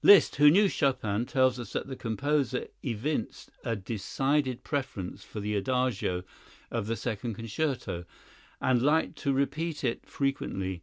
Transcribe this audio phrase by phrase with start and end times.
[0.00, 5.56] Liszt, who knew Chopin, tells us that the composer evinced a decided preference for the
[5.56, 6.22] Adagio
[6.70, 8.04] of the second concerto
[8.60, 10.80] and liked to repeat it frequently.